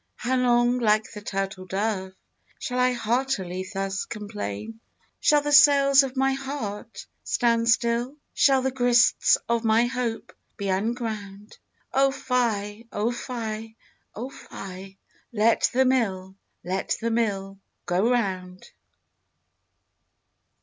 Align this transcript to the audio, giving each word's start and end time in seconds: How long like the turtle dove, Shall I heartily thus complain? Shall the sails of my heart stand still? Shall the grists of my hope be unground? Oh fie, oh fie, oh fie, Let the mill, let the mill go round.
How 0.15 0.35
long 0.35 0.79
like 0.79 1.11
the 1.13 1.21
turtle 1.21 1.67
dove, 1.67 2.13
Shall 2.57 2.79
I 2.79 2.93
heartily 2.93 3.67
thus 3.71 4.05
complain? 4.05 4.79
Shall 5.19 5.43
the 5.43 5.51
sails 5.51 6.01
of 6.01 6.17
my 6.17 6.33
heart 6.33 7.05
stand 7.23 7.69
still? 7.69 8.15
Shall 8.33 8.63
the 8.63 8.71
grists 8.71 9.37
of 9.47 9.63
my 9.63 9.85
hope 9.85 10.33
be 10.57 10.69
unground? 10.69 11.59
Oh 11.93 12.09
fie, 12.09 12.85
oh 12.91 13.11
fie, 13.11 13.75
oh 14.15 14.31
fie, 14.31 14.97
Let 15.31 15.69
the 15.71 15.85
mill, 15.85 16.33
let 16.63 16.95
the 16.99 17.11
mill 17.11 17.59
go 17.85 18.09
round. 18.09 18.71